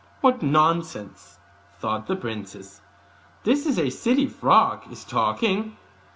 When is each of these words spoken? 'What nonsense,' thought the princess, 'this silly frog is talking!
'What 0.21 0.41
nonsense,' 0.41 1.37
thought 1.77 2.07
the 2.07 2.15
princess, 2.15 2.81
'this 3.43 4.01
silly 4.01 4.25
frog 4.25 4.91
is 4.91 5.05
talking! 5.05 5.77